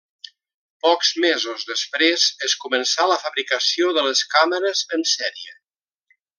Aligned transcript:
Pocs 0.85 1.11
mesos 1.25 1.65
després 1.73 2.25
es 2.49 2.57
començà 2.65 3.07
la 3.13 3.19
fabricació 3.27 3.93
de 3.99 4.07
les 4.09 4.25
càmeres 4.35 4.83
en 4.99 5.07
sèrie. 5.15 5.59